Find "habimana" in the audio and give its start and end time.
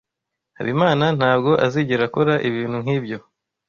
0.57-1.05